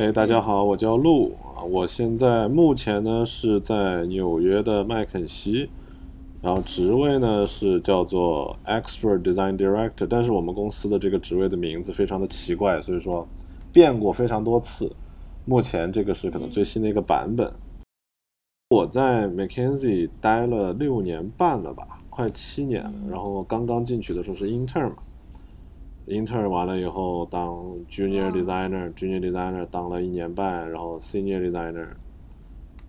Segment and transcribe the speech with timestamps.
[0.00, 5.68] 哎，大家好，我叫陆啊，我现在目前呢是在纽约的麦肯锡，
[6.40, 13.28] 然后职位呢是叫做 Expert Design Director，但是我们公司的这个职位的名字非常的奇怪，所以说
[13.74, 14.90] 变过非常多次，
[15.44, 17.52] 目前这个是可能最新的一个版本。
[18.70, 24.96] 我在 McKinsey 待了六年半了吧，快七年了，然后刚刚进去的时候是 intern 嘛。
[26.10, 27.48] Intern 完了以后当
[27.88, 31.86] junior designer，junior designer 当了一年半，然后 senior designer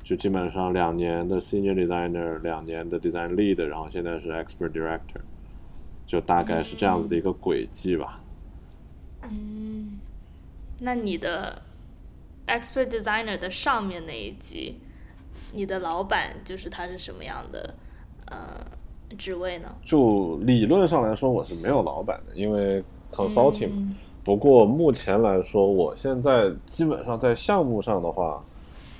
[0.03, 5.21] 就基本上两年的 senior designer，两年的 design lead，然后现在是 expert director，
[6.05, 8.19] 就大概是这样子的一个轨迹吧。
[9.23, 9.99] 嗯，
[10.79, 11.61] 那你的
[12.47, 14.79] expert designer 的上面那一级，
[15.53, 17.75] 你的老板就是他是什么样的
[18.25, 18.65] 呃
[19.17, 19.75] 职位呢？
[19.83, 23.69] 就理论上来说，我是没有老板的，因为 consulting，
[24.23, 28.43] 不过目前来说，我现在基本上在项目上的话，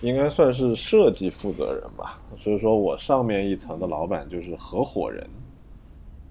[0.01, 2.19] 应该算是设计负责人吧。
[2.35, 5.25] 所以说我上面一层的老板就是合伙人，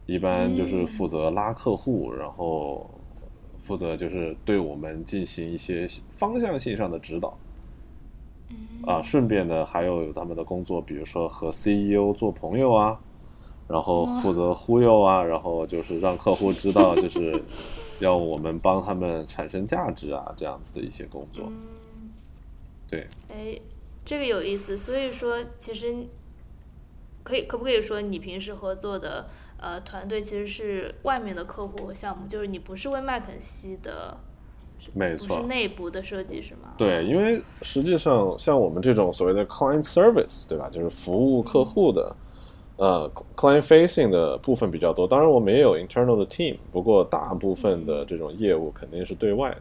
[0.06, 2.88] 一般就是负责拉客户，然后
[3.58, 7.36] 负责就是对我们进行一些方向性上的指导。
[8.84, 12.98] 啊，顺便呢还有他们的工作，比如说和 CEO 做朋友啊。
[13.70, 17.40] 然后负责忽悠啊，然后就是让客户知道，就是
[18.00, 21.48] 要我们帮他们产生价值啊，这样子的一些工作。
[22.88, 23.06] 对。
[23.28, 23.56] 哎，
[24.04, 24.76] 这个有意思。
[24.76, 25.94] 所以说，其实
[27.22, 34.16] 可以可不可以说，你平时合作的呃团队其实是外面的客户和项目，就是你不是为麦肯锡的，
[34.94, 36.74] 没错，不是内部的设计是吗？
[36.76, 40.68] 对，因为实际上像我们这种所谓的 client service，对吧？
[40.68, 42.16] 就是服务客户的。
[42.80, 49.56] 呃，client facing 的部分比较多，当然我们也有 internal 的 team，不过大部分的这种业务肯定是对外的。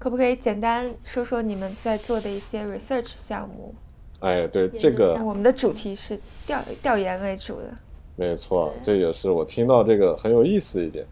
[0.00, 3.72] 可不可以简单说说你们在做的一些 research 项目？
[4.18, 7.72] 哎，对这个，我们的主题是调调研为主的。
[8.16, 11.06] 没错，这也是我听到这个很有意思一点，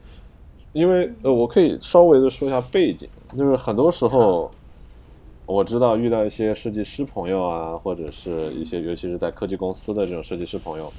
[0.76, 3.08] 因为呃，我可以稍微的说一下背景。
[3.34, 4.50] 就是很多时候，
[5.46, 10.92] 我知道遇到一些设计师朋友啊，或者是一些尤其是在科技公司的这种设计师朋友，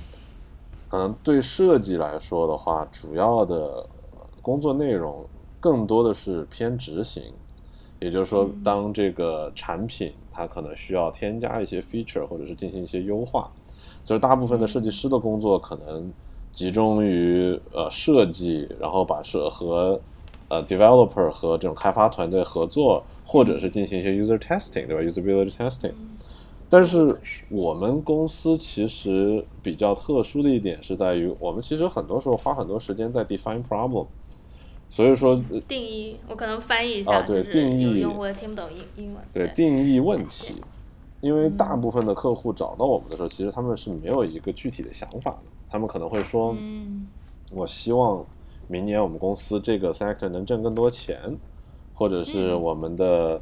[0.90, 3.86] 可能对设计来说的话，主要的
[4.42, 5.24] 工作内容
[5.60, 7.22] 更多的是偏执行。
[8.00, 13.52] 也就是说，当这个产品它可能需要添加一些 feature，或者是进行一些优化，
[14.04, 16.12] 就是大部分的设计师的工作可能
[16.58, 20.02] 集中于呃设计，然后把设和
[20.48, 25.92] 呃，developer 和这种开发团队合作，或者是进行一些 user testing，对吧？usability testing。
[26.68, 27.16] 但是
[27.50, 34.08] 我们公司其实比较特殊的一点是在于，我们其实很多时候花很多时间在 define problem。
[34.90, 39.24] 所以说定义，我可能翻译一下啊，对定义，用户听不懂英英文。
[39.32, 40.56] 对定义问题，
[41.22, 47.08] 因为大部分的客户找到我们的时候，其实他们是没有一个具体的想法的，他们可能会说，嗯
[47.52, 48.26] 我希望。
[48.70, 51.18] 明年我们公司这个 sector 能挣更多钱，
[51.94, 53.40] 或者是我们的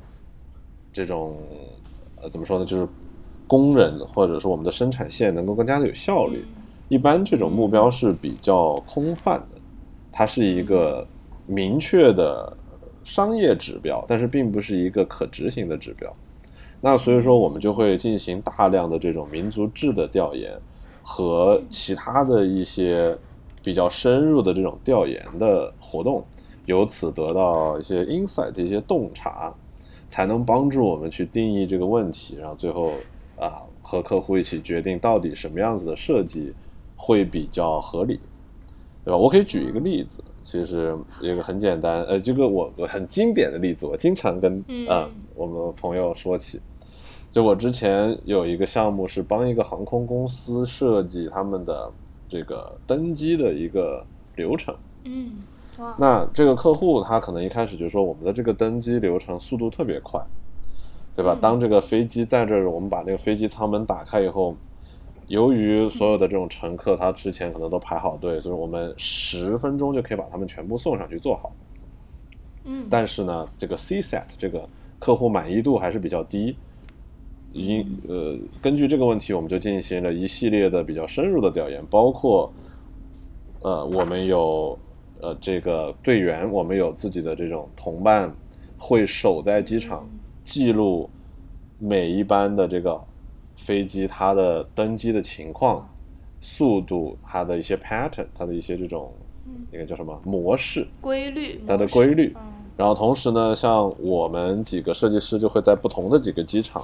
[0.94, 1.36] 这种
[2.22, 2.63] 呃怎么说呢？
[2.63, 2.88] 就是
[3.47, 6.46] 工人或者是我们的生产线能够更加的有效率。
[6.90, 9.59] 一般这种目标是比较空泛的，
[10.12, 11.07] 它是一个
[11.47, 12.56] 明确的
[13.03, 16.16] 商业指标，但是并不是一个可执行的指标。
[16.81, 20.56] 那所以说，我们就会进行大量的这种民族志的调研
[21.05, 23.17] 和其他的一些。
[23.66, 26.23] 比较深入的这种调研的活动，
[26.67, 29.51] 由此得到一些 insight、一些洞察，
[30.07, 32.91] 才能帮助我们去定义这个问题，然后最后
[33.35, 36.53] 啊和客户一起决定到底什么样子的设计
[36.95, 38.19] 会比较合理，
[39.03, 39.17] 对吧？
[39.17, 46.62] 我可以举一个例子，其实一个很简单，呃，这个我我很经典的例子，我经常跟啊我们朋友说起，
[47.35, 51.91] 就我之前有一个项目是帮一个航空公司设计他们的。
[52.27, 54.03] 这个登机的一个
[54.35, 55.31] 流程，嗯，
[55.99, 60.19] 那这个客户他可能一开始就说我们的这个登机流程速度特别快，
[61.15, 61.37] 对吧？
[61.39, 64.57] 当这个飞机在这儿，我们把那个飞机舱门打开以后，
[65.27, 71.51] 由于所有的这种乘客他之前可能都排好队，所以我们十分钟就可以把他们全部送上去做好。
[72.63, 74.67] 嗯，但是呢，这个 C set 这个
[74.97, 76.57] 客户满意度还是比较低。
[77.56, 82.52] 因呃，根据这个问题，我们就进行了一系列的比较深入的调研，包括
[83.62, 84.78] 呃，我们有
[85.22, 88.30] 呃这个队员，我们有自己的这种同伴，
[88.78, 90.06] 会守在机场
[90.44, 91.10] 记录
[91.80, 93.02] 每一班的这个
[93.56, 95.88] 飞机它的登机的情况，
[96.42, 99.13] 速度，它的一些 pattern，它的一些这种
[99.72, 102.36] 那个叫什么模式规律，它的规律。
[102.75, 106.84] 然后同时呢，像我们几个设计师就会在不同的几个机场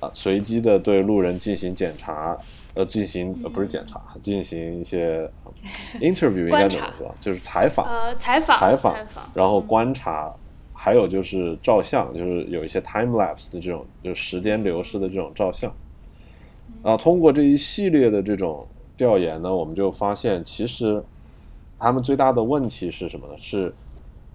[0.00, 2.36] 啊，随机的对路人进行检查，
[2.74, 5.30] 呃，进行呃不是检查，进行一些
[6.00, 7.14] interview 应该怎么说？
[7.20, 8.94] 就是采访，呃，采访，采访，
[9.34, 10.34] 然后观察。
[10.80, 15.68] 还有就是照相，就是有一些 time lapse 的这种，就是时间流逝的这种照相。
[16.84, 18.64] 啊，通过这一系列的这种
[18.96, 21.02] 调研呢，我们就发现，其实
[21.80, 23.34] 他们最大的问题是什么呢？
[23.36, 23.74] 是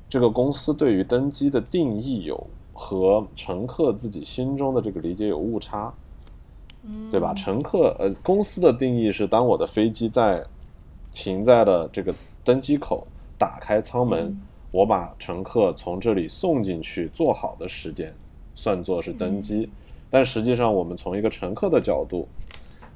[0.09, 5.93] 这个公司对于登机的定义有和乘客自己心中的这个理解有误差，
[7.09, 7.33] 对吧？
[7.33, 10.43] 乘客呃，公司的定义是，当我的飞机在
[11.11, 14.35] 停在了这个登机口，打开舱门。
[14.71, 18.11] 我把乘客从这里送进去，做好的时间
[18.55, 19.69] 算作是登机，
[20.09, 22.27] 但实际上我们从一个乘客的角度，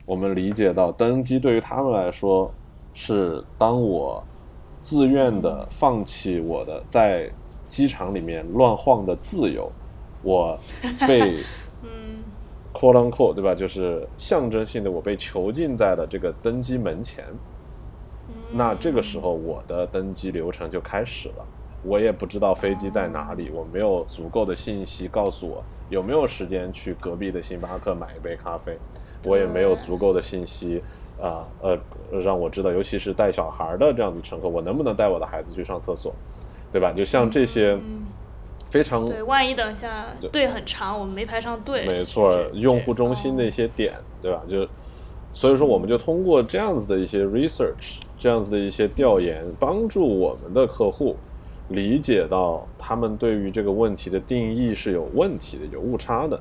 [0.03, 2.51] 我们理解到登机对于他们来说
[2.95, 4.23] 是当我
[4.81, 7.29] 自愿的放弃我的在
[7.67, 9.71] 机场里面乱晃的自由，
[10.21, 10.57] 我
[11.07, 11.43] 被
[11.83, 12.23] 嗯。
[12.73, 13.55] quote unquote 对吧？
[13.55, 17.25] 就是象征性的我被囚禁在了这个登机门前，
[18.51, 21.45] 那这个时候我的登机流程就开始了。
[21.81, 28.77] 我也不知道飞机在哪里，我没有足够的信息告诉我有没有时间去隔壁的星巴克买一杯咖啡，
[29.25, 30.79] 我也没有足够的信息，
[31.19, 31.75] 啊呃，
[32.21, 36.13] 让我知道，尤其是带小孩的这样子乘客，我能不能带我的孩子去上厕所，
[36.71, 36.91] 对吧？
[36.91, 37.77] 就像这些
[38.69, 44.41] 非常对，万一等下队很长，我们没排上队，没错，用户中心的一些点，对吧？
[44.49, 44.67] 就
[45.33, 51.15] 所以说，我们就通过这样子的一些 research，这样子的一些调研，帮助我们的客户。
[51.69, 56.39] 理解到他们对于这个问题的定义是有问题的、有误差的，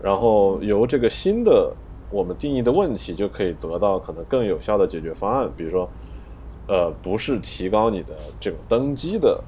[0.00, 1.72] 然后由这个新的
[2.08, 5.50] 我们定义的问题就可以得到可能更有效的解决方案。
[5.56, 5.90] 比如说，
[6.66, 9.42] 呃，不是提高你的这个登机的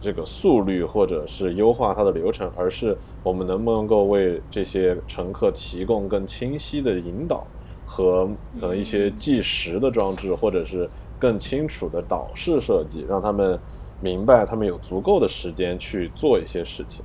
[0.00, 7.46] 这个速率，或者是优化它的流程，而是我们能不能够为这些乘客提供更清晰的引导
[7.86, 8.26] 和
[8.60, 10.88] 可能一些计时的装置，或者是
[11.18, 13.58] 更清楚的导视设计，让他们。
[14.04, 17.04] 明白，他们有足够的时间去做一些事情，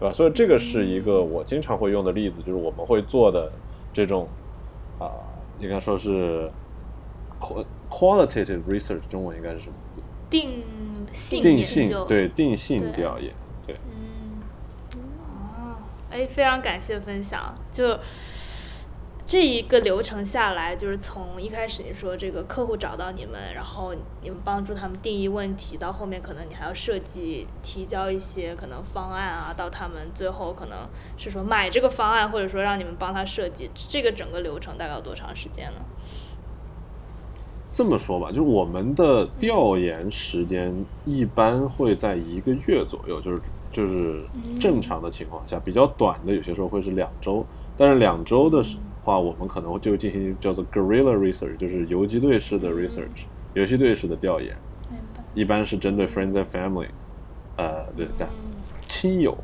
[0.00, 0.14] 对吧？
[0.14, 3.52] 所以这个是一个我经常会用的例子，就是我们会做的
[3.92, 4.26] 这种
[4.98, 5.12] 啊，
[5.60, 6.50] 应该说是
[7.90, 9.74] qualitative research，中文应该是什么？
[10.30, 10.62] 定
[11.12, 13.34] 性定性对定性调研
[13.66, 13.76] 对。
[13.86, 14.40] 嗯，
[14.96, 15.76] 哦，
[16.10, 17.98] 哎，非常感谢分享，就。
[19.24, 30.86] 这一个流程下来，就是从一开始你说这个客户找到你们，然后你们帮助他们定义问题，到后面可能你还要设计、提交一些可能方案啊，到他们最后可能
[31.16, 35.80] 是说买这个方案，或者说让你们帮他设计，这个整个流程大概要多长时间呢？
[37.72, 40.72] 这么说吧，就是我们的调研时间
[41.04, 43.40] 一般会在一个月左右，就是
[43.72, 44.22] 就是
[44.60, 47.44] 正常的情况下，比较短的有些时候会是两周，
[47.76, 48.62] 但是两周的。
[49.04, 54.56] 话，我们可能就进行叫做 guerrilla research，就是游击队式的 research，游击队式的调研，
[55.34, 56.86] 一般是针对 friends and family，
[57.56, 58.24] 呃，对对，
[58.86, 59.36] 亲友，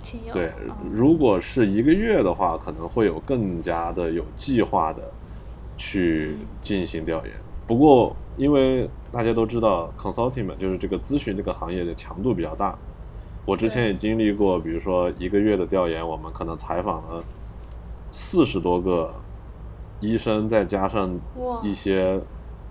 [0.00, 0.52] 亲友，对，
[0.92, 5.02] 如果是一个月的话，可能会有更加的有计划的
[5.76, 7.34] 去进行调研。
[7.66, 12.78] 不过，因为大家都知道 consulting 就是这个咨询这个行业的强度比较大，
[13.44, 17.24] 我之前也经历过，比如说一个月的调研，我们可能采访了。
[18.12, 19.14] 四十多个
[20.00, 21.18] 医生，再加上
[21.62, 22.18] 一些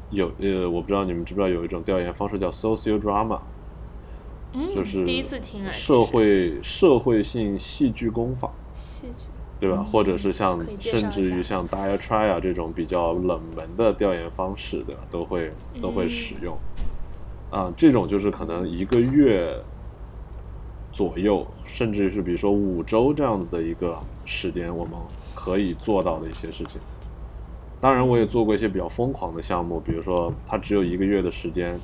[0.10, 3.40] 有呃，我不知道你们知不知道有一种调研方式叫 social drama，
[4.74, 9.26] 就是第一次听社会社会性戏剧工坊，戏剧
[9.68, 9.84] 对吧？
[9.84, 15.02] 或者是像甚至于像 diatribe 这种比较冷门的调研方式，对吧？
[15.10, 16.58] 都会都会使用
[17.50, 19.56] 啊，这种就是可能一个月。
[20.92, 24.94] 左右，甚至是比如说五周这样子的一个时间，我们
[25.34, 26.80] 可以做到的一些事情。
[27.82, 31.78] 当然，我也做过一些比较疯狂的项目，比如说它只有一个月的时间，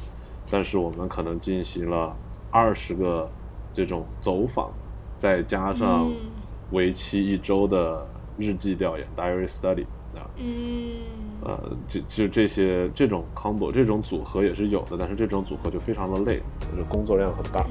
[0.49, 2.15] 但是我们可能进行了
[2.49, 3.29] 二十个
[3.73, 4.71] 这种走访，
[5.17, 6.09] 再加上
[6.71, 9.85] 为期一周的日记调研 （diary study）
[10.15, 11.01] 啊，嗯，
[11.43, 17.65] 呃，就就这些这种 combo 这种组合也是有的，但是这种组合就非常的累，就是工作量很大。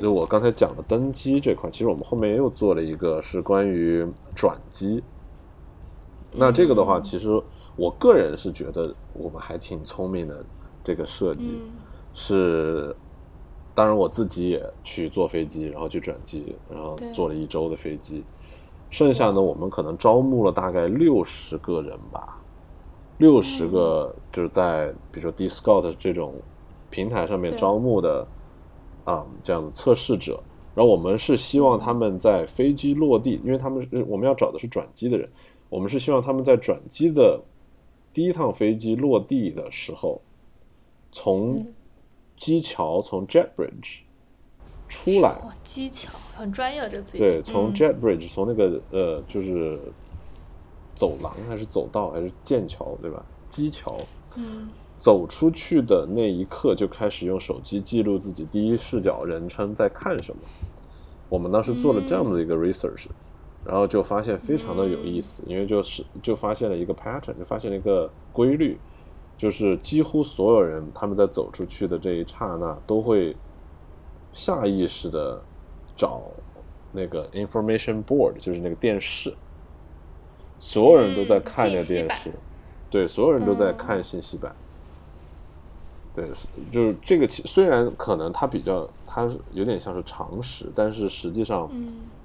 [0.00, 5.02] 就我刚才讲的登机这块，其实我们后面又做了一个，是关于转机。
[6.32, 7.28] 那这个的话，其实
[7.76, 10.42] 我个人是觉得我们还挺聪明的。
[10.84, 11.60] 这个设计
[12.20, 12.94] 是
[13.74, 18.24] 当然我自己也去坐飞机，然后去转机，然后坐了一周的飞机。
[18.90, 22.42] 剩下呢，我们可能招募了大概六十个人吧，
[23.18, 26.34] 六十个就是在比如说 D Scout 这种
[26.90, 28.26] 平台上面招募的
[29.04, 30.42] 啊，这样子测试者。
[30.74, 35.30] 然后我们是希望他们在飞机落地，因为他们我们要找的是转机的人，
[35.68, 37.40] 我们是希望他们在转机的
[38.12, 40.20] 第一趟飞机落地的时候，
[41.12, 41.64] 从
[42.38, 44.00] 机桥从 Jet Bridge
[44.88, 45.36] 出来。
[45.62, 47.18] 机桥很专业这词。
[47.18, 49.78] 对，从 Jet Bridge 从那个呃就是
[50.94, 53.22] 走廊还是走道还是剑桥对吧？
[53.48, 53.98] 机桥。
[54.36, 54.68] 嗯。
[54.98, 60.42] 走出去的那一刻就开始用手机记录自己第一视角人称在看什么。
[61.28, 63.06] 我们当时做了这样的一个 research，
[63.64, 68.76] 然后就发现非常的有意思，因为就是就发现了一个 pattern，就发现了一个规律，
[69.38, 73.34] 就是几乎所有人他们在走出去的这一刹那都会
[74.32, 75.40] 下意识的
[75.96, 76.20] 找
[76.92, 79.32] 那个 information board，就是那个电视，
[80.58, 82.32] 所有人都在看那电视，
[82.90, 84.54] 对，所有人都在看信息版。
[86.14, 86.28] 对，
[86.72, 91.70] 就是这个，虽然可能它比较，它有点像是常识，但是实际上，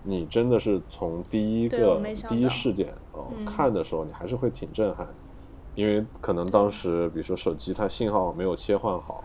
[0.01, 5.07] 你真的是从第一个第一事件哦看的时候，你还是会挺震撼，
[5.75, 9.23] 因为可能当时比如说手机它信号没有切换好，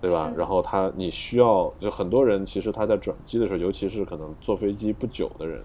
[0.00, 0.32] 对吧？
[0.36, 5.62] 然后它你需要，就很多人其实他在转机的时候，尤其是可能坐飞机不久的人，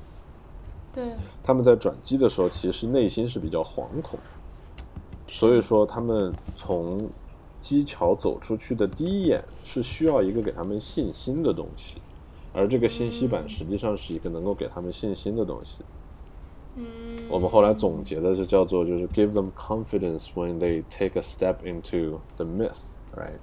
[0.93, 4.19] 对，他们在转机的时候，其实内心是比较惶恐，
[5.27, 7.09] 所以说他们从。
[7.59, 11.99] 机桥走出去的第一眼是需要一个给他们信心的东西，
[12.53, 15.83] 而这个信息板实际上是一个能够给他们信心的东西。
[15.83, 15.96] 嗯，
[17.29, 23.39] 我们后来总结的是叫做就是 give them confidence when they take a step into the myth，right？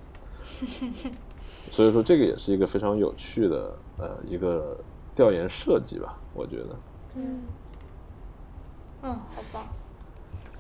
[1.71, 4.77] 所以说这个也是一个非常有趣的呃一个
[5.15, 6.79] 调研设计吧，我觉得。
[7.17, 7.43] 嗯，
[9.03, 9.67] 嗯，好棒。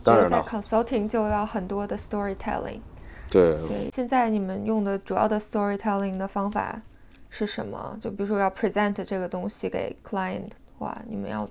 [0.03, 2.81] 当然了，consulting 就要很多的 storytelling。
[3.31, 3.57] 对，
[3.93, 6.81] 现在你们用的主要的 storytelling 的方法
[7.31, 7.97] 是什么？
[8.01, 11.49] 就比如说要 present 这个东西给 client 的话，你们要，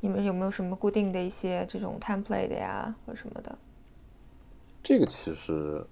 [0.00, 3.58] 你们有没有什么固定的一些这种 template 呀，或什么的？
[4.82, 5.84] 这个其实，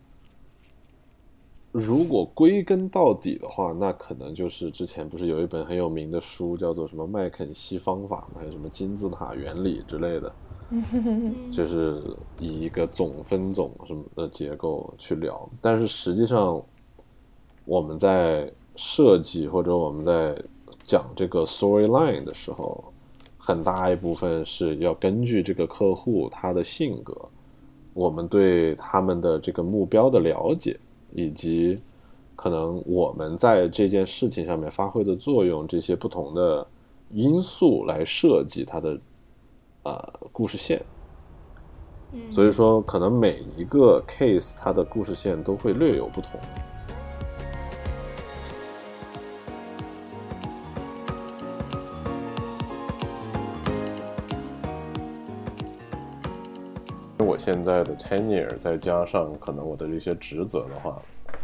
[1.72, 8.40] 如果归根到底的话，那可能就是之前不是有一本很有名的书叫做什么麦肯锡方法吗？
[8.40, 10.32] 还有什么金字塔原理之类的。
[11.50, 12.02] 就是
[12.38, 16.62] 以一个总分总什么的结构去聊，但是实际上
[17.64, 20.38] 我们在设计或者我们在
[20.84, 22.84] 讲这个 storyline 的时候，
[23.48, 27.16] 很大一部分是要根据这个客户他的性格，
[27.94, 30.78] 我们对他们的这个目标的了解，
[31.14, 31.80] 以及
[32.36, 36.66] 可能我们在这件事情上面发挥的作用这些不同的
[37.10, 39.00] 因素来设计它的。
[39.84, 40.82] 呃，故事线，
[42.28, 46.32] 所以说可能每一个 case 它的故事线都会略有不同。
[57.48, 61.00] 现在的 tenure 再加上可能我的这些职责的话，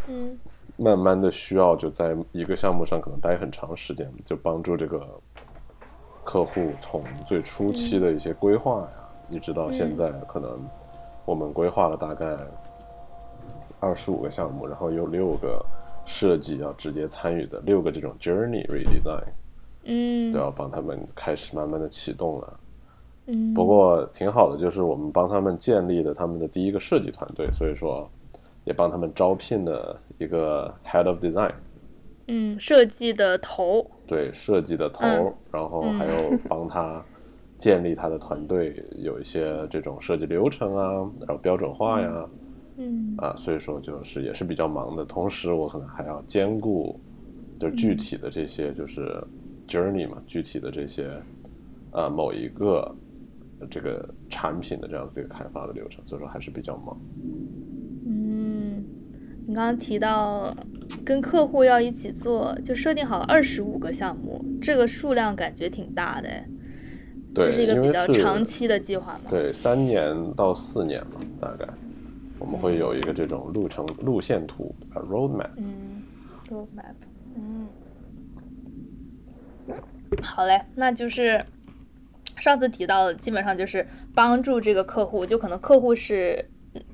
[0.07, 0.39] 嗯，
[0.77, 5.01] 慢慢的需要就在一个项目上可能待很长时间，就帮助这个。
[6.23, 8.89] 客户从最初期的一些规划呀，
[9.31, 10.59] 一直到现在，可能
[11.25, 12.37] 我们规划了大概
[13.81, 15.65] 二十五个项目，然后有六个
[16.05, 19.25] 设计要直接参与的，六个这种 journey redesign，
[19.85, 22.61] 嗯，都要帮他们开始慢慢的启动了。
[23.27, 28.09] 嗯，不过挺好的，就是我们帮他们建立了他们的第一个设计团队，所以说
[28.65, 31.53] 也帮他们招聘了一个 head of design。
[32.29, 35.07] 嗯，设计的头，对设计的头，
[35.51, 37.03] 然后还有帮他
[37.59, 42.27] 建立他的团队，有一些这种设计流程啊，然后标准化呀，
[42.77, 45.05] 嗯啊，所以说就是也是比较忙的。
[45.05, 46.99] 同时，我可能还要兼顾，
[47.61, 49.23] 就是具体的这些就是
[49.69, 51.11] journey 嘛，具体的这些
[51.93, 52.91] 呃某一个
[53.71, 56.99] 这个产品的这样子一个开发的流程，所以说还是比较忙。
[58.07, 58.85] 嗯
[59.47, 60.57] 你刚刚提到
[61.05, 66.49] 跟客户要一起做，就设定好了二十五个项目，这个数量感觉挺大的哎。
[67.35, 69.29] 对，这是一个比较长期的计划嘛。
[69.29, 71.69] 对，三年到四年嘛，大概
[72.39, 75.51] 我们会有一个这种路程路线图啊，roadmap。
[75.57, 76.03] 嗯
[76.49, 76.95] ，roadmap。
[77.37, 77.67] 嗯。
[80.23, 81.45] 好嘞，那就是
[82.37, 86.49] 上次提到的，基本上就是帮助这个客户，就可能客户是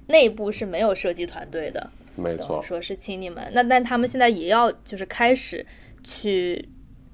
[0.06, 1.90] 内部是没有设计团队的。
[2.16, 5.64] 没错，说是请你们，那但他们现在也要就是开始
[6.04, 6.68] 去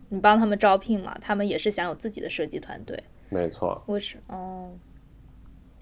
[0.08, 3.00] 你帮他们招聘嘛，他们也是想有自己的设计团队。
[3.28, 4.70] 没错，我是哦？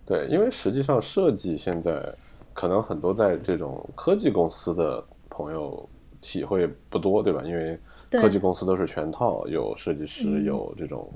[0.04, 2.12] 对，因为实际上设计现在
[2.52, 5.88] 可能很多在这种科技公司的朋友
[6.20, 7.42] 体会不多，对吧？
[7.44, 7.78] 因为
[8.10, 11.10] 科技公司都是全套，有设计师，有这种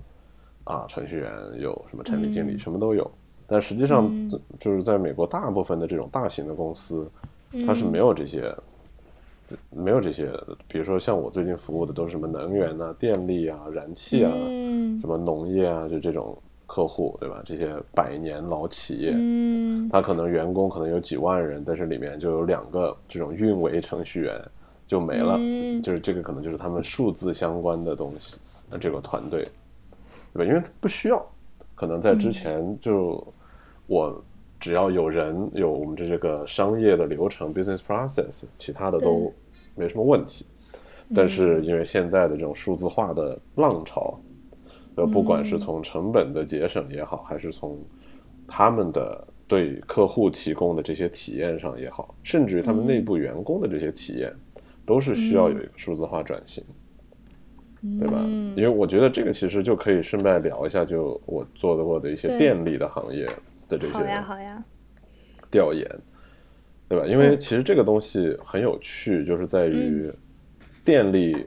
[0.69, 3.11] 啊程序员，有什么产品经理，什么都有。
[3.47, 4.13] 但实际上，
[4.61, 7.11] 就是在美国大部分的这种大型的公司，
[7.67, 8.55] 它是没有这些，
[9.71, 10.31] 没有这些。
[10.69, 14.31] 比如说像我最近服务的都是什么能源啊、电力啊、燃气啊，
[15.01, 17.41] 什么农业啊，就这种客户，对吧？
[17.43, 19.13] 这些百年老企业，
[19.91, 24.39] 它可能员工可能有几万人，但是里面就有两个这种运维程序员
[24.87, 25.39] 就没了，
[25.83, 28.37] 就是这个可能就是他们数字相关的东西，
[28.69, 29.49] 那这个团队，
[30.33, 30.45] 对吧？
[30.45, 31.25] 因为不需要，
[31.75, 33.27] 可能在之前就。
[33.91, 34.23] 我
[34.61, 39.33] 只要有人有我们的这个商业的流程 business process，其他的都
[39.75, 40.45] 没什么问题。
[41.15, 44.21] 但是因为现在的这种数字化的浪潮，
[44.97, 47.79] 呃，不管是从成本的节省也好，还是从
[48.47, 54.31] 他们的对客户提供的这些体验上也好，甚至于他们内部员工的这些体验，
[54.85, 56.63] 都是需要有一个数字化转型，
[57.99, 58.21] 对吧？
[58.57, 63.29] 因为我觉得这个其实就可以顺便聊一下，就我做的过的一些电力的行业。
[63.71, 63.93] 的这些
[65.51, 65.87] 调研，
[66.89, 67.05] 对吧？
[67.05, 70.11] 因为其实这个东西很有趣，就是在于
[70.83, 71.45] 电力，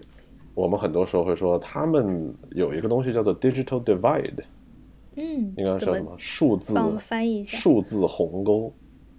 [0.54, 4.44] 我们很多时候会说他们有一个东西叫做 digital divide，
[5.16, 6.14] 嗯，应该叫什么？
[6.16, 8.72] 数字翻译一下，数字鸿沟，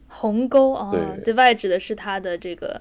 [0.06, 2.80] 鸿沟啊，对，divide 指的是它的这个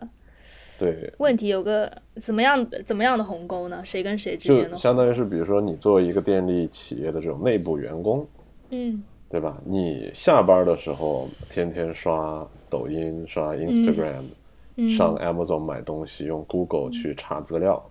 [0.86, 1.14] 对。
[1.18, 3.82] 问题有个怎么样怎么样的鸿沟呢？
[3.84, 4.70] 谁跟谁之间的？
[4.72, 8.26] 就相当于是，比如说你作为一个电力企业的这种内部员工，
[8.70, 9.04] 嗯。
[9.30, 9.58] 对吧？
[9.64, 14.26] 你下班的时候天天刷抖音、刷 Instagram，
[14.90, 17.82] 上 Amazon 买东西，用 Google 去查资料，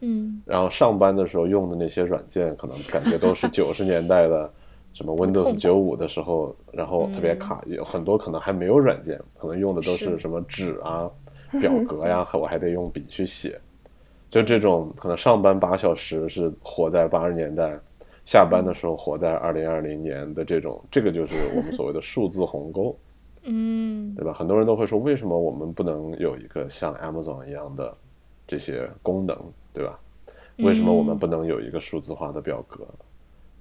[0.00, 4.50] 嗯，然后上班的时候用的那些软件，可能感觉都是 九十年代的
[4.94, 10.18] 什么 Windows 九五的时候，然后特别卡，有很多可能还没有软件，可能用的都是。
[10.18, 11.10] 什么纸啊、
[11.60, 13.60] 表格呀，我还得用笔去写，
[14.30, 17.78] 就这种可能上班八小时是活在八十年代。
[18.24, 22.98] 下班的时候活在二零二零年的这种，这个就是我们所谓的数字鸿沟，
[23.46, 24.32] 嗯，对吧？
[24.32, 27.96] 很多人都会说，为什么我们不能有一个像 Amazon 一样的
[28.44, 29.38] 这些功能，
[29.72, 29.96] 对吧？
[30.58, 32.84] 为什么我们不能有一个数字化的表格？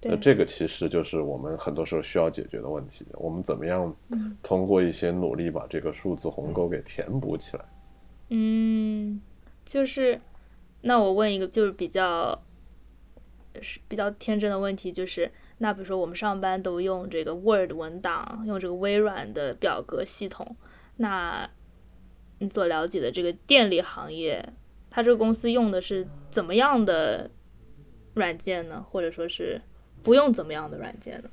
[0.01, 3.05] 那这个其实就是我们很多时候需要解决的问题。
[3.13, 3.93] 我们怎么样
[4.41, 7.63] 通过一些努力把这个数字鸿沟给填补起来？
[7.63, 7.74] 嗯，
[9.65, 10.19] 就是，
[10.81, 12.41] 那我问一个，就是比较。
[13.61, 20.57] 是比较天真的问题，就是那比如说我们上班都用这个 Word 文档，用这个微软的表格系统，
[20.97, 21.49] 那
[22.39, 24.45] 你所了解的这个电力行业，
[24.89, 27.31] 它这个公司用的是怎么样的
[28.15, 28.85] 软件呢？
[28.91, 29.61] 或者说是
[30.03, 31.29] 不用怎么样的软件呢？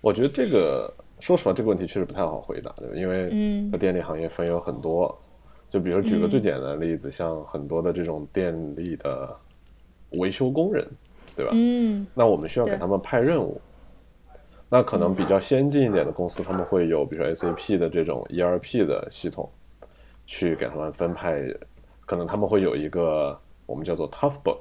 [0.00, 2.94] 我觉得这个说实话，这个问题确实不太好回答，对吧？
[2.94, 5.20] 因为嗯，电力行业分有很多，
[5.70, 9.34] 就比如举个最简单的例子，像很多的这种电力的。
[10.14, 10.84] 维修工人，
[11.36, 11.52] 对吧？
[11.54, 13.60] 嗯，那我们需要给他们派任务。
[14.68, 19.48] 那可能比较先进一点的公司，他们会有比如说 SAP 的这种 ERP 的系统，
[20.26, 21.40] 去给他们分派。
[22.04, 24.58] 可能他们会有一个我们叫做 Toughbook，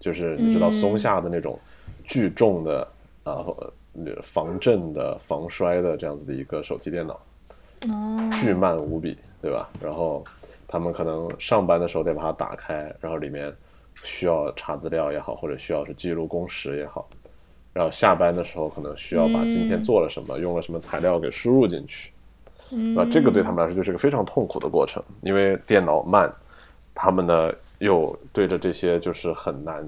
[0.00, 1.56] 就是你知道松下的那种
[2.02, 2.88] 巨重的
[3.22, 3.46] 啊
[4.20, 7.20] 防震的、防摔的这样子的一个手提电脑，
[8.32, 9.68] 巨慢无比，对吧？
[9.82, 10.24] 然后
[10.66, 13.52] 他们可能上班的时候得把它打开，然后里面。
[14.04, 17.08] 需要查资料也好，或者需要是记录工时也好，
[17.72, 22.12] 然后下班的时候可能需要把今天做了什么、用了什么材料给输入进去，
[22.94, 26.32] 那这个对他们来说就是个非常痛苦的过程，因为电脑慢，
[26.94, 29.84] 他们呢又对着这些就是很难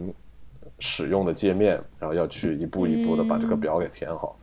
[0.81, 4.37] 使用的界面，然后要去一步一步的把这个表给填好，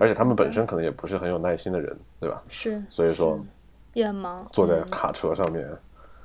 [0.00, 2.42] 而且他们本身可能也不是很有耐心的人，对吧？
[2.48, 3.38] 是，所以说
[3.92, 5.68] 也很忙，坐在卡车上面，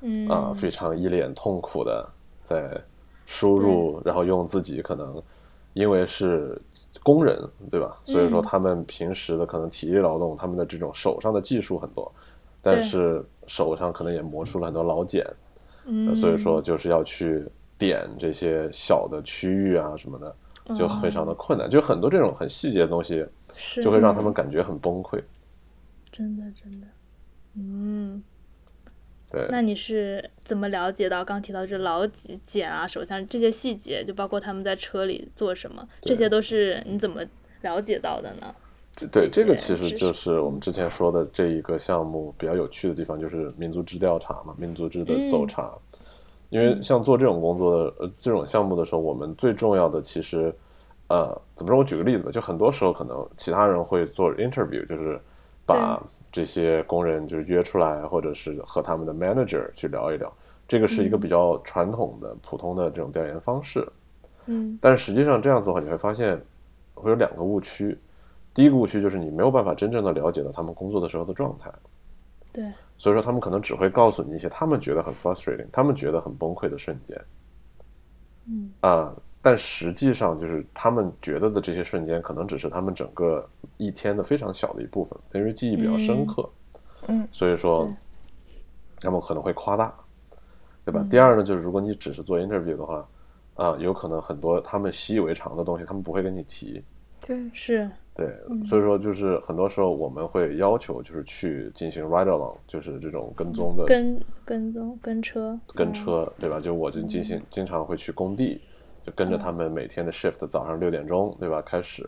[0.01, 2.09] 嗯啊，非常一脸痛苦的。
[2.45, 2.79] 在
[3.25, 5.19] 输入，然后用自己可能，
[5.73, 6.61] 因为是
[7.01, 7.97] 工人，对吧？
[8.03, 12.11] 所以说他们平时的可能体力劳动，他们的这种手上的技术很多，
[12.61, 15.25] 但是手上可能也磨出了很多老茧，
[15.85, 17.43] 嗯，所以说就是要去
[17.79, 20.35] 点这些小的区域啊什么的，
[20.73, 21.69] 就非常的困难。
[21.69, 23.25] 就很多这种很细节的东西，
[23.83, 25.21] 就会让他们感觉很崩溃。
[26.11, 26.87] 真的，真的，
[27.55, 28.23] 嗯。
[29.31, 37.21] 对，那你是怎么了解到刚提到这老几茧啊、手枪这些细节，就包括他们在车里做什么，这些都是你怎么
[37.61, 38.55] 了解到的呢？
[39.11, 45.73] 对，这个其实就是我们之前说的这一个项目比较有趣的地方，就是民族志调查嘛，民族志的走查。
[46.55, 50.55] 因为像做这种工作的呃这种项目的时候，我们最重要的其实
[51.09, 51.77] 呃怎么说？
[51.77, 55.19] 我举个例子吧，就很多时候可能其他人会做 interview，就是
[55.65, 60.31] 把这些工人就是约出来，或者是和他们的 manager 去聊一聊。
[60.65, 63.85] 这个是一个比较传统的、普通的这种调研方式。
[64.45, 66.41] 嗯，但实际上这样子的话，你会发现
[66.93, 67.99] 会有两个误区。
[68.53, 71.69] 第一个误区就是你没有办法真正的了解到他们工作的时候的状态。
[72.53, 72.63] 对。
[72.97, 77.21] 所以说，他们可能只会告诉你一些他们觉得很 frustrating、他们觉得很崩溃的瞬间。
[78.47, 78.71] 嗯。
[78.81, 86.49] 啊，但实际上就是他们觉得的这些瞬间，可能只是他们整个一天的非常小的一部分，因为记忆比较深刻。
[87.07, 87.27] 嗯。
[87.31, 87.91] 所以说，
[89.01, 89.93] 那么可能会夸大，
[90.85, 91.05] 对吧？
[91.09, 93.07] 第二呢，就是如果你只是做 interview 的话，
[93.55, 96.83] 啊，有可能很多他们习以为常的东西，他们不会跟你提。
[97.25, 97.91] 对，是。
[98.15, 106.57] 对，所以说就是很多时候我们会要求就是去进行 ride along，就是这种跟踪的跟跟踪跟车跟车，对吧？
[106.57, 108.61] 就我就进行经常会去工地，
[109.03, 112.07] 就跟着他们每天的 shift，早上六点钟对吧开始，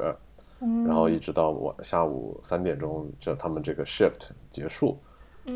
[0.59, 4.97] 然后一直到晚下午三点钟，就他们这个 shift 结束，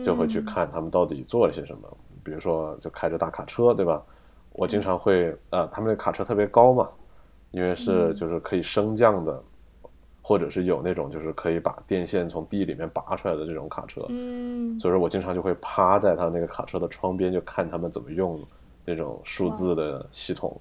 [0.04, 1.98] 就会去看他们到底做了些什么。
[2.24, 4.04] 比如说就开着大卡车对吧？
[4.52, 6.90] 我经常会呃，他们那卡车特别高嘛，
[7.52, 9.42] 因为是就是可以升降的。
[10.24, 18.40] 或者是有那种就是可以把电线从地里面拔出来的这种卡车，嗯，所以说我经常就会趴在他那个卡车的窗边，就看他们怎么用
[18.86, 20.56] 那种数字的系统，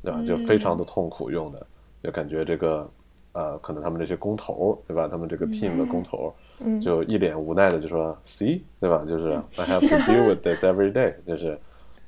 [0.00, 0.22] 对吧？
[0.24, 1.66] 就非常的痛苦用的，
[2.04, 2.88] 就感觉这个
[3.32, 5.08] 呃，可能他们这些工头，对吧？
[5.08, 9.04] 他们这个 team 的工头，嗯就一脸无奈的就说：“See，对吧？
[9.08, 11.58] 就是 I have to deal with this every day， 就是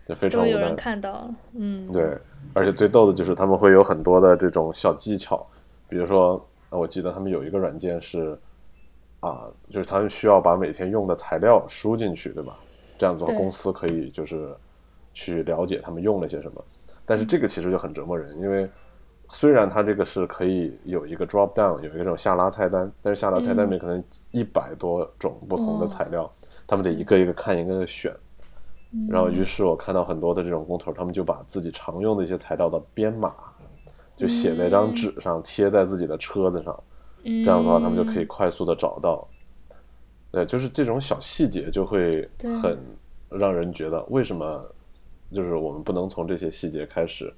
[0.09, 2.17] 就非常无奈。”有人看到了，嗯，对，
[2.55, 5.45] 而且最逗的就是他们会有很多的这种小技巧，
[5.89, 6.41] 比如说。
[6.77, 8.39] 那我记得他们有一个软件是，
[9.21, 12.55] 啊，就是他们需要把每天用的材料输进去，对吧？
[12.99, 14.55] 这样子的话，公司可以就是
[15.15, 16.63] 去了解他们用了些什么。
[17.07, 18.69] 但是这个其实就很折磨人，因为
[19.31, 26.31] 虽然它这个是可以有一个 drop down，有一个这种下拉菜单，但是下拉菜单里面可能一百多种不同的材料，
[26.67, 28.15] 他们得一个一个看，一个个选。
[29.09, 33.33] 然后，于是我看到很多的这种工头，他们就把自己常用的一些材料的编码。
[34.17, 36.75] 就写在一张纸上，贴在自己的车子上，
[37.23, 39.27] 这样子的话，他们就可以快速的找到。
[40.33, 42.29] 对，就是这种小细节就会
[42.63, 42.79] 很
[43.29, 44.65] 让人觉得，为什么
[45.33, 47.33] 就是我们不能从这些细节开始，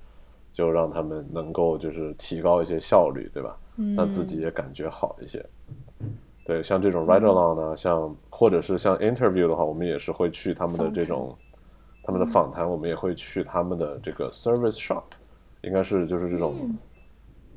[0.52, 3.56] 就让他们能够就是提高一些效率，对吧？
[3.96, 5.44] 让自己也感觉好一些。
[6.44, 11.36] 对，像这种 ride along 呢，像或者是像 interview 的话，我们也是会去他们的这种
[12.02, 15.02] 他们的访谈，我们也会去他们的这个 service shop。
[15.62, 16.54] 应该是就是这种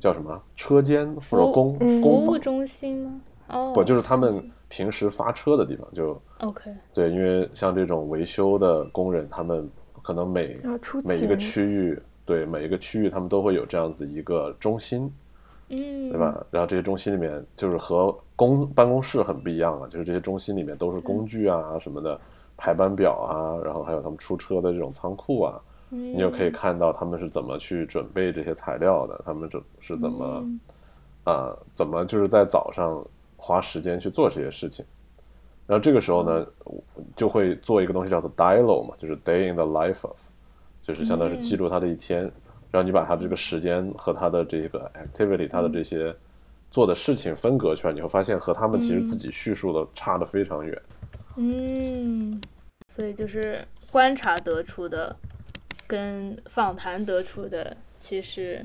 [0.00, 3.20] 叫什么车间或者工服务中心吗？
[3.48, 5.86] 哦，不，就是他们平时发车的地方。
[5.92, 9.68] 就 OK，对，因为像这种维修的工人，他们
[10.02, 10.58] 可能每
[11.04, 15.12] 每一个区域，对每一个区域，他们都会有这样子一个中心，
[15.68, 16.44] 嗯，对吧？
[16.50, 22.18] 然后这些中心里面就是和公办公室很不一样了，就是这些中心里面都是工具啊什么的
[22.56, 25.60] 排班表啊，然后还有他们出车的这种仓库啊。
[25.94, 30.42] 你就可以看到他们是怎么去准备这些材料的，他们这是怎么，
[31.24, 33.04] 啊，怎么就是在早上
[33.36, 34.82] 花时间去做这些事情，
[35.66, 36.46] 然后这个时候呢，
[37.14, 40.18] 就会做一个东西叫做 dial 嘛，就是 day in the life of，
[40.80, 42.22] 就是相当于是记录他的一天，
[42.70, 46.14] 然后你把他这个时间和他的这个 activity，他的这些
[46.70, 50.82] 做的事情分隔出来，你会发现和他们其实自己叙述的差的非常远。
[51.36, 52.40] 嗯，
[52.88, 55.14] 所以就是观察得出的。
[55.92, 58.64] 跟访谈得出的其实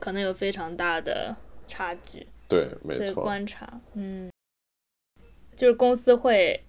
[0.00, 1.36] 可能有非常大的
[1.68, 2.26] 差距。
[2.48, 3.22] 对，没错。
[3.22, 4.28] 观察，嗯，
[5.54, 6.64] 就是公司会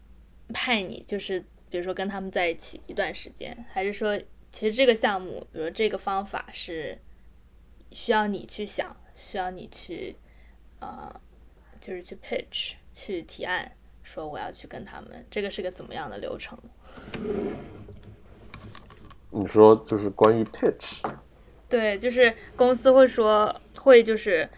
[0.54, 4.16] 派你，就是比如说跟他们在一起一段时间，还是说
[4.52, 6.96] 其实这个项目，比如这个方法是
[7.92, 10.16] 需要你去想，需要你去
[10.80, 11.20] 呃，
[11.82, 16.56] 就是去 pitch 去提案，说我要去跟他们，这个是个怎么样的流程？
[19.38, 21.02] 你说就是关于 pitch，
[21.70, 24.50] 对，就是公司会说会就是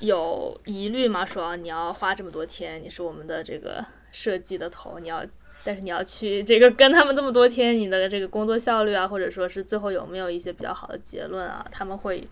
[0.00, 5.24] 有疑虑嘛，说你要花这么多天，你是我们的这个设计的头，你要，
[5.62, 12.26] 但是你要去这个跟他们这么多天，你的这个工作效率啊，或者说是最后有没有一些比较好的结论啊，他们会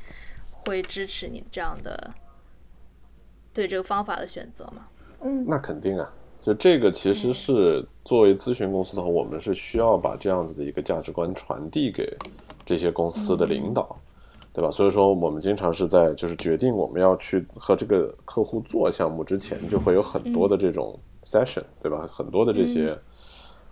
[0.50, 2.12] 会支持你这样的
[3.54, 4.88] 对这个方法的选择吗？
[5.22, 6.12] 嗯，那肯定啊。
[6.42, 12.16] 就这个其实是作为咨询公司的话，我们是需要把这样子的一个价值观传递给
[12.64, 13.96] 这些公司的领导，
[14.52, 14.70] 对吧？
[14.70, 22.06] 所以说我们经常是在就是决定我们要去和这个客户做项目之前，就会有很多的这种 session，对吧？
[22.10, 22.98] 很多的这些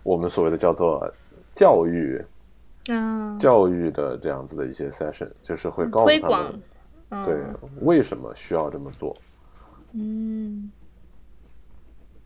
[0.03, 1.11] 我们所谓的叫做
[1.53, 2.23] 教育。
[3.37, 6.51] 教育的这样子的一些 session，就是会告诉他
[7.09, 7.35] 们，对
[7.81, 9.15] 为什么需要这么做。
[9.93, 10.71] 嗯，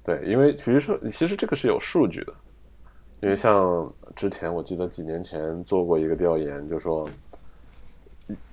[0.03, 2.33] 对，因为其实其实这个是有数据的，
[3.21, 7.07] 因为像之前我记得几年前做过一个调研，就说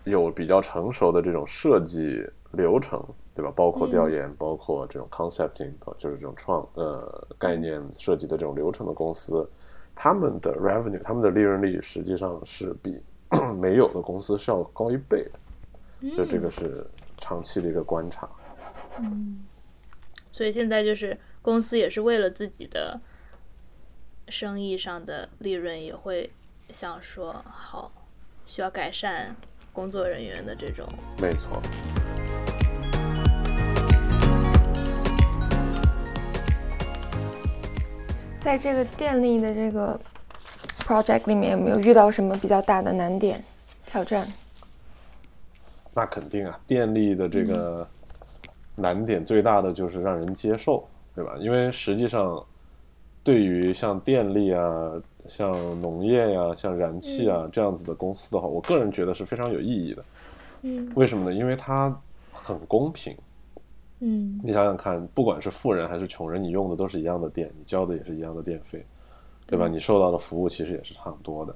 [0.04, 3.52] 有比较成熟的这种设计流程，对吧？
[3.54, 9.48] 包括调研，包括这种 concepting，就是这种创呃概念设计的这种流程的公司。
[9.94, 13.02] 他们的 revenue，他们的利润率实际上是比
[13.60, 15.28] 没有的公司是要高一倍
[16.00, 16.86] 的，就这个是
[17.18, 18.28] 长期的一个观察。
[18.98, 19.38] 嗯，
[20.32, 23.00] 所以现在就是公司也是为了自己的
[24.28, 26.30] 生意上的利润，也会
[26.68, 27.90] 想说好
[28.44, 29.34] 需要改善
[29.72, 30.86] 工作人员的这种。
[31.18, 31.62] 没错。
[38.38, 39.98] 在这个电力的这个
[40.80, 43.42] project 里面，有没有遇到什么比较大的难点
[43.86, 44.26] 挑战？
[45.94, 47.88] 那肯定啊，电力的这个
[48.76, 50.88] 难点最大的就是让人接受，
[51.20, 51.36] 对吧？
[51.38, 52.42] 因为实际上，
[53.22, 54.92] 对于像电力啊、
[55.28, 60.04] 像农业呀、像燃气啊这样子的公司的话，我个人觉得是非常有意义的。
[60.62, 61.36] 嗯，为什么呢？
[61.36, 61.94] 因为它
[62.32, 63.14] 很公平。
[63.98, 68.82] 嗯，你想想看，不管是富人还是穷人，你用的都是一样的电，你交的也是一样的电费，
[69.46, 69.68] 对吧？
[69.68, 71.54] 你受到的服务其实也是差不多的，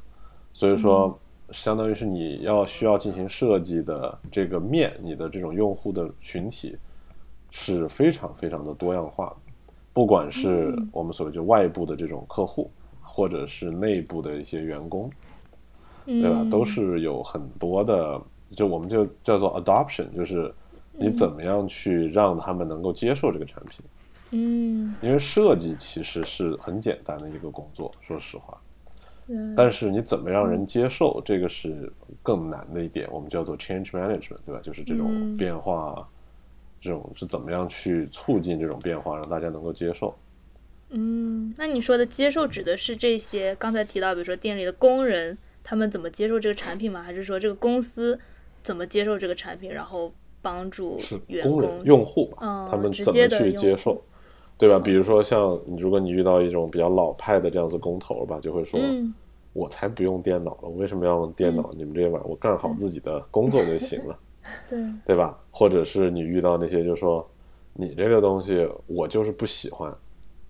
[0.53, 1.19] 所以说，
[1.53, 6.77] 相当于是你要需要进行设计的这个面，你的这种用户的群体
[7.51, 9.37] 是非常非常的多样化的，
[9.95, 15.11] 不管是我们所谓就外部的这种客户，或者是内部的一些员工，
[16.05, 16.47] 对吧？
[16.51, 20.53] 都是有很多的，就我们就叫做 adoption，就是。
[20.97, 23.85] 你怎么样去让他们能够接受这个产品？
[24.31, 28.57] 嗯，因为设计其实是很简单的一个工作，说实话。
[29.57, 33.09] 但是你怎么让人接受，这个是更难的一点。
[33.11, 34.61] 我们叫做 change management，对吧？
[34.63, 36.09] 就是这种变化，
[36.85, 40.15] 这种是怎么样去促进这种变化，让大家能够接受。
[40.91, 47.03] 嗯，那你说的接受指的是这些刚才提到，比如说店里的工人，他们怎么接受这个产品吗？
[47.03, 48.21] 还是说这个公司
[48.63, 50.13] 怎么接受这个产品，然后？
[50.45, 53.99] 帮助是工人用户吧，他们怎么去接受，
[54.59, 54.79] 对吧？
[54.79, 58.79] 比如说像你，如果你遇到一种比较老派的这样子工头吧，就会说
[59.55, 61.73] ：“我才不用电脑了，我为什么要用电脑？
[61.75, 64.19] 你们这些玩意儿，我干好自己的工作就行了，
[64.69, 67.27] 对对吧？”或者是你遇到那些就说
[67.75, 69.93] ：“你这个东西我就是不喜欢。”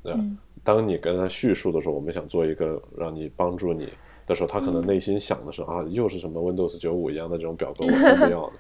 [0.03, 0.21] 对吧？
[0.63, 3.89] 当你跟他叙述的时候，我们想做一个让你帮助你
[4.27, 8.53] 的时候，他可能内心想的是：“啊，又是什么 Windows 九五一样的这种表格，我才不要呢。”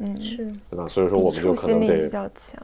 [0.00, 0.36] 嗯，是，
[0.70, 0.86] 对吧？
[0.86, 2.62] 所以说我们就可能得比较强，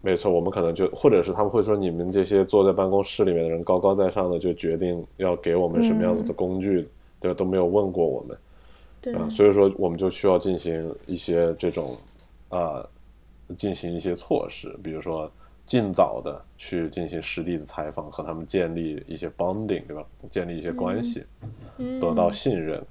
[0.00, 6.88] 没错，我们可能就，或者是他们会说，你们这些坐在办公室里面的人高高在上的，就决定要给我们什么样子的工具，
[7.20, 7.34] 对吧？
[7.36, 8.36] 都没有问过我们，
[9.04, 11.96] 对啊，所以说我们就需要进行一些这种，
[12.48, 12.84] 啊，
[13.56, 15.30] 进行一些措施，比如说
[15.66, 20.02] 尽早的去进行实地的采访，和他们建立一些 bonding，对吧？
[20.30, 21.22] 建立一些关系，
[22.00, 22.82] 得到信任，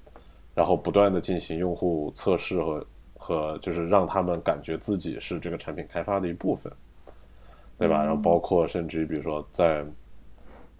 [0.54, 2.86] 然后不断的进行用户测试和。
[3.26, 6.70] 和就是让他们感觉自己是这个产品开发的一部分，
[7.78, 8.04] 对吧？
[8.04, 9.82] 然后包括甚至于比如说在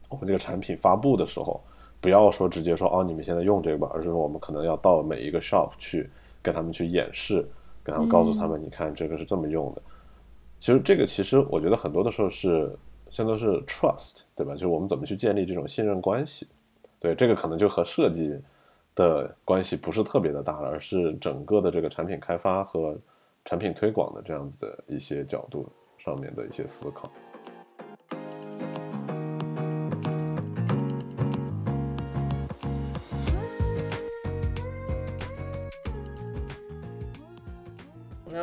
[0.10, 1.64] 我们这个产品发布的时候，
[2.04, 6.10] 不要说直接说哦你们现在用这个吧，而是说我们可能要到每一个 shop 去
[6.42, 7.48] 跟他们去演示，
[7.82, 9.82] 跟他们告诉他们你看这个是这么用的。
[10.60, 12.78] 其实这个其实我觉得很多的时候是
[13.10, 14.52] 现在是 trust，对吧？
[14.54, 16.46] 就是我们怎么去建立这种信任关系？
[17.00, 18.38] 对，这个可能就和设计。
[18.96, 22.96] 的关系不是特别的大了，而是整个的这个产品开发和
[23.44, 27.10] 产品推广的这样子的一些角度上面的一些思考。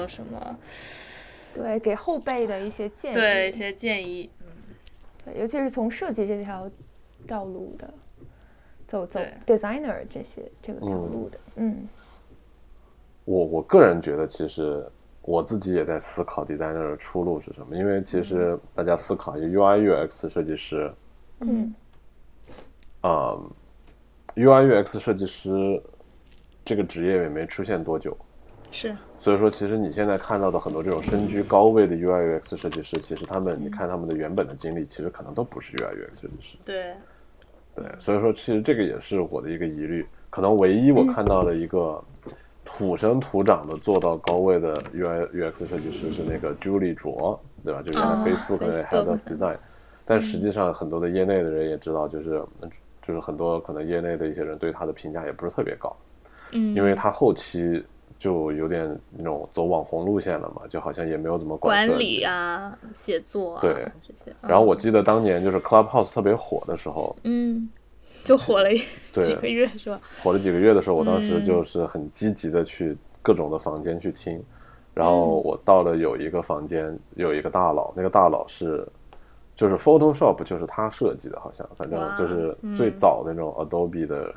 [0.01, 0.59] 有什么？
[1.55, 3.15] 对，给后辈的一些建议。
[3.15, 4.31] 对，一些建议。
[4.41, 4.47] 嗯，
[5.25, 6.71] 对，尤其是从设计这条
[7.27, 7.93] 道路的。
[8.87, 11.87] 走走，designer 这些这个条路的，嗯，
[13.25, 14.85] 我我个人觉得，其实
[15.23, 17.77] 我自己也在思考 designer 的出路是什么。
[17.77, 20.93] 因为其实大家思考一个 UI UX 设计师，
[21.39, 21.73] 嗯，
[23.03, 23.39] 啊
[24.35, 25.81] ，UI UX 设计师
[26.65, 28.17] 这个职业也没出现多久，
[28.73, 36.93] 是，所以说其实你现在看到的很多这种身居高位的 UI UX 设计师，其实他们，你看他们的原本的经历，其实可能都不是 UI UX 设计师，对。
[37.73, 40.05] 对，所以说其实这个也是我的一个疑虑。
[40.29, 42.03] 可能唯一我看到的一个
[42.65, 47.81] 土生土长的做到高位的 UI UX 设计师是那个 Julie 卓，对吧？
[47.83, 49.57] 就原来 Facebook 的 Head of Design。
[50.05, 52.43] 但实际上，很多的业内的人也知道，就是
[53.01, 55.97] 就是很多可能业内的一些人对他的评价也不是特别高，
[56.51, 57.85] 嗯，因为他后期
[58.21, 63.73] 就有点那种走网红路线了嘛，就好像也没有怎么管理啊、写作啊对。
[64.07, 64.37] 这些。
[64.43, 67.67] 然后我记得当年就是 Clubhouse 特别火的时候，嗯，
[68.23, 68.69] 就火了
[69.15, 69.25] 对。
[69.25, 69.99] 几个月是吧？
[70.23, 74.39] 火了几个月的时候，我当时就是很积极的去各种的房间去听，
[74.93, 78.87] 然后我到了有一个房间，有一个大佬，那个大佬是
[79.55, 84.35] 就是 Photoshop 就是他设计的，好像反正就是最早那种 Adobe 的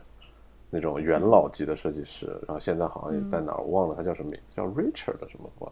[0.74, 5.72] 那种元老级的设计师，然后现在好像也在哪儿，我忘了他叫什么名字，叫 Richard 什么吧，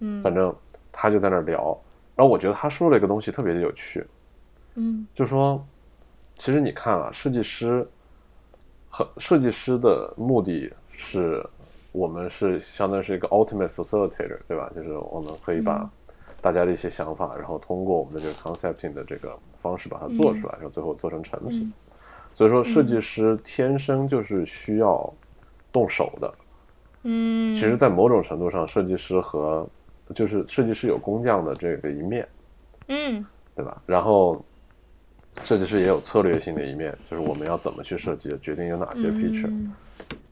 [0.00, 0.54] 嗯，反正
[0.92, 1.74] 他就在那儿聊，
[2.14, 4.06] 然后我觉得他说了一个东西特别的有趣，
[4.74, 5.06] 嗯。
[5.14, 5.64] 就说，
[6.36, 7.88] 其实你看啊，设计师
[8.90, 11.42] 和设计师的目的是，
[11.90, 14.70] 我们是相当于是一个 ultimate facilitator，对吧？
[14.76, 15.90] 就是我们可以把
[16.42, 21.72] 大家的一些想法，然后通过我们的这个 concepting 的这个方式把它做出来，然后最后做成成品。
[22.40, 25.12] 所以说，设计师天生就是需要
[25.70, 26.34] 动手的。
[27.02, 29.68] 嗯，其实，在某种程度上，设计师和
[30.14, 32.26] 就是设计师有工匠的这个一面，
[32.88, 33.22] 嗯
[33.54, 33.82] 对吧？
[33.84, 34.42] 然后
[35.44, 39.74] 设计师也有策略性的一面，就是我们要怎么去设计，决定有哪些 feature，嗯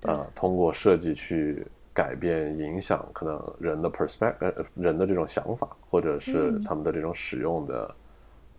[0.05, 7.95] 啊、通过设计去改变、影响可能人的 perspective，呃，人的这种想法，或者是嗯他们的这种使用的，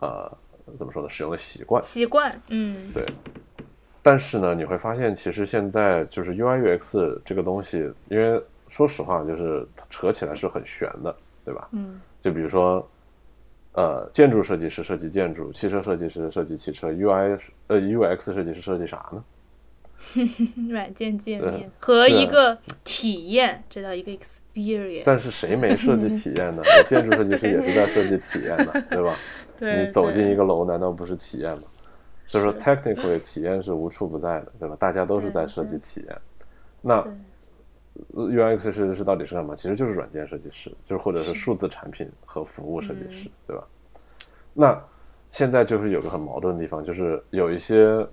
[0.02, 0.38] 呃，
[0.78, 1.10] 怎么说呢？
[1.10, 1.82] 使用的习惯。
[1.82, 3.06] 习惯，嗯对。
[4.02, 11.68] 但是呢，你会发现，其实现在就是 UI UX 这个东西，因为说实话，就是扯起来是很悬的，对吧？
[11.74, 12.86] 嗯就比如说，
[13.74, 19.24] 呃，建筑设计师设计建筑，汽车设计师设计汽车，UI 呃 UX 设计师设计啥呢？
[20.70, 25.04] 软件界面和一个体验，这叫一个 experience。
[25.06, 26.64] 但是谁没设计体验呢？
[26.64, 29.14] 我 建筑设计师也是在设计体验的，对吧？
[29.60, 31.64] 对，你走进一个楼，难道不是体验吗？
[32.26, 34.76] 所以说，technically 体验是无处不在的，对吧？
[34.80, 36.22] 大家都是在设计体验。
[36.82, 37.06] 那
[38.14, 39.56] UX 设计师到底是干嘛？
[39.56, 43.68] 其实就是软件设计师，就是或者是数字产品和服务设计师，对吧？
[44.54, 44.82] 那
[45.30, 48.08] 现在就是有个很矛盾的地方，就是有一些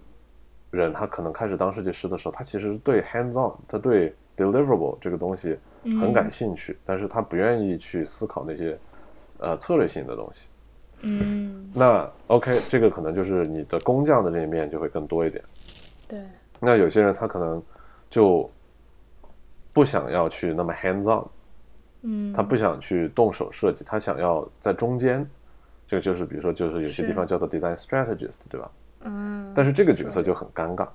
[0.70, 8.78] 人他可能开始当设计师的时候，他其实对 hands on，他对 deliverable 这个东西很感兴趣，但是他不愿意去思考那些
[9.38, 10.48] 呃策略性的东西。
[11.02, 15.44] 嗯，那 OK，这个可能就是你的工匠的那一面就会更多一点。
[16.08, 16.20] 对，
[16.58, 17.62] 那有些人他可能
[18.08, 18.50] 就
[19.72, 21.28] 不想要去那么 hands on，
[22.02, 25.28] 嗯，他不想去动手设计，他想要在中间，
[25.86, 28.70] 这个就是比如说就是有些地方叫做 design strategist，对吧？
[29.02, 30.88] 嗯，但是这个角色就很尴尬，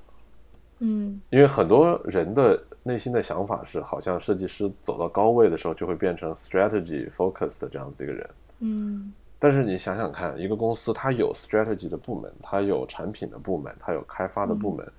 [0.79, 1.21] 嗯。
[1.29, 8.29] 因为很多人的内心的想法是，好像设计师走到高位的时候就会变成 strategy focused 这样子的一个人。
[8.63, 14.91] 嗯但是你想想看，一个公司它有 strategy 的部门，它有产品的部门，它有开发的部门，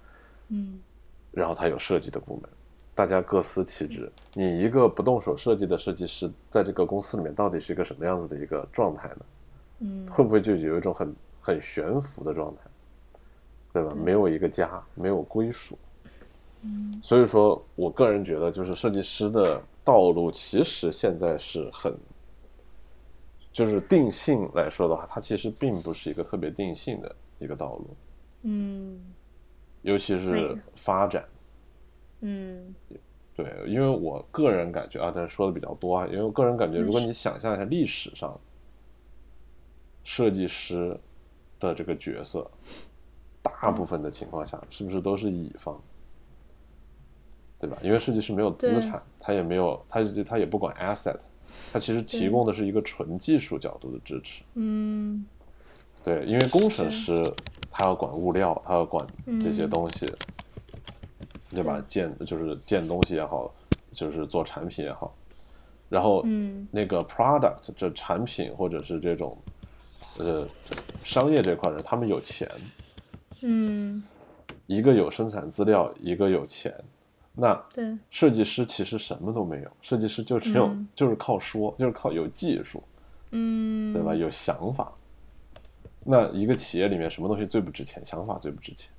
[0.48, 0.80] 嗯
[1.30, 2.50] 然后它有设计的部门，
[2.92, 4.10] 大家各司其职。
[4.34, 9.24] 你一个不动手设计的设计师，在这个公司里面到底是一个什么样子的一个状态呢？
[9.78, 12.60] 嗯，会不会就有一种很很悬浮的状态，
[13.72, 13.94] 对吧？
[13.94, 15.78] 没有一个家，没有归属。
[16.62, 21.96] 嗯，所以说我个人觉得，就是设计师的道路其实现在是很，
[23.52, 27.96] 就是定性来说的话，它其实并不是一个特别定性的一个道路，
[28.42, 29.00] 嗯
[29.82, 31.24] 尤其是发展。
[32.20, 32.74] 嗯
[33.34, 38.38] 对，因为我个人感觉啊，但是说的比较多啊，因为我个人感觉，如果你想象一下历史上
[40.04, 40.98] 设计师
[41.58, 42.48] 的这个角色，
[43.42, 45.80] 大部分的情况下是不是都是乙方？
[47.58, 47.76] 对吧？
[47.82, 51.16] 因为设计师没有资产，他也没有，他他也不管 asset，
[51.72, 54.42] 他其实提供的是一个纯技术角度的支持。
[54.54, 55.24] 嗯。
[56.04, 57.22] 对，因为工程师
[57.70, 59.06] 他要管物料，他要管
[59.40, 60.04] 这些东西，
[61.48, 61.80] 对吧？
[61.88, 63.54] 建就是建东西也好，
[63.92, 65.14] 就是做产品也好，
[65.88, 66.66] 然后嗯。
[66.72, 69.38] 那个 product 这产品或者是这种
[70.18, 70.44] 呃
[71.04, 72.48] 商业这块人，他们有钱，
[73.42, 74.02] 嗯，
[74.66, 76.74] 一个有生产资料，一个有钱，
[77.34, 82.82] 那对，设计师其实什么都没有，设计师就只有、嗯就是靠说，就是靠有技术，
[83.30, 84.14] 嗯，对吧？
[84.14, 84.92] 有想法。
[86.04, 88.04] 那一个企业里面什么东西最不值钱？
[88.04, 88.90] 想法最不值钱。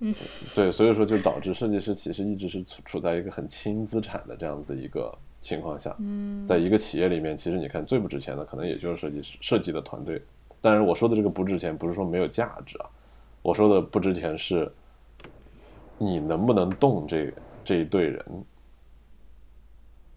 [0.00, 0.12] 嗯，
[0.56, 5.94] 对，所以说就导致设计师其实一直是处处在一个很轻资产的这样子的一个情况下。
[6.00, 10.20] 嗯在一个企业里面，其实你看最不值钱的可能也就是设计师设计的团队。
[10.60, 12.86] 当然，我说的这个不值钱，不是说没有价值啊，
[13.42, 14.68] 我说的不值钱是，
[15.98, 17.32] 你能不能动这
[17.64, 18.24] 这一队人，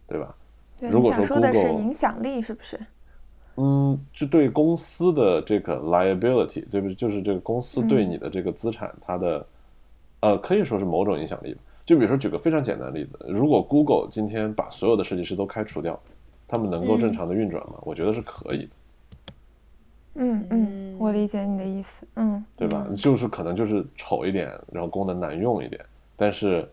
[0.07, 0.35] 对吧？
[0.81, 2.79] 如果说的是影响力，是不是？
[3.57, 6.93] 嗯，就对公司的这个 liability，对不对？
[6.93, 9.47] 就是这个公司对你的这个资产，它的
[10.19, 11.55] 呃，可以说是某种影响力。
[11.85, 15.97] 就比如说，举个非常简单的例子，如果 Google 今天把所有的设计师都开除掉，
[16.47, 17.75] 他们能够正常的运转吗？
[17.83, 18.69] 我觉得是可以的。
[20.15, 22.07] 嗯嗯，我理解你的意思。
[22.15, 22.85] 嗯，对吧？
[22.97, 25.79] 就是可能就是丑一点，然后功能难用一点，
[26.17, 26.67] 但是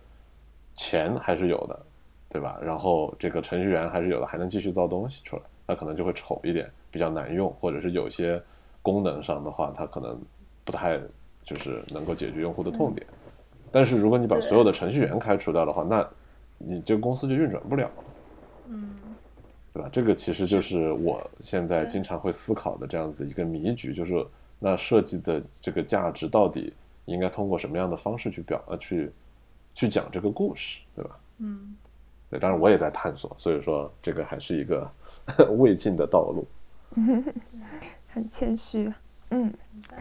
[0.83, 1.79] 钱还是有的，
[2.29, 2.59] 对吧？
[2.61, 5.43] 然后这个程序员还是有的，还能继续造东西出来。
[5.65, 8.43] 那可能就会丑一点，比较难用，或者是有些
[8.83, 10.21] 功能上的话，它可能
[10.65, 10.99] 不太
[11.45, 13.07] 就是能够解决用户的痛点。
[13.71, 16.05] 但是如果你把所有的程序员开除掉的话，那
[16.59, 18.05] 你这个公司就运转不了了。
[18.67, 18.91] 嗯，
[19.73, 19.89] 对吧？
[19.93, 24.27] 这个其实就是我现在经常会思考的这样子一个迷局，就是
[24.59, 26.73] 那设计的这个价值到底
[27.05, 29.11] 应该通过什么样的方式去表呃去
[29.75, 31.19] 去讲这个故事，对吧？
[31.39, 31.77] 嗯，
[32.31, 34.91] 对，当然我也在探索，所以说这个还是一个
[35.59, 36.47] 未尽的道路。
[38.09, 38.93] 很谦虚，
[39.31, 39.53] 嗯。
[39.89, 39.99] 对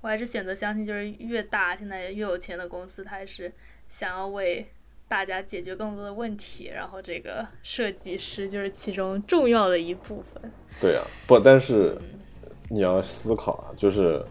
[0.00, 3.52] 我还是选择相信，就是越大现在越有钱的公司，它还是
[3.88, 4.64] 想要为
[5.08, 10.52] 大家解决更多的问题，然后这个设计师就是其中重要的一部分。
[10.80, 11.98] 对啊，不，但是
[12.68, 14.24] 你要思考啊，就是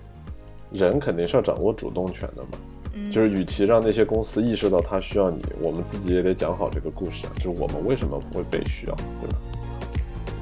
[0.72, 2.58] 人肯定是要掌握主动权的嘛。
[2.98, 3.12] 嗯。
[3.12, 9.38] 就是与其让那些公司意识到他需要你，我们自己也得讲好这个故事啊，就是我们为什么会被需要，对吧？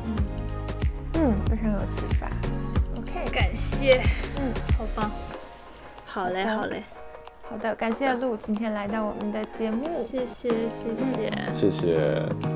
[0.05, 0.15] 嗯
[1.13, 2.27] 嗯，非常有启发。
[2.97, 4.01] OK，感谢，
[4.37, 5.11] 嗯，好棒，
[6.05, 6.83] 好嘞，好嘞，
[7.49, 12.54] 好的，感谢鹿今天来到我们的节目，谢谢，谢谢，谢谢。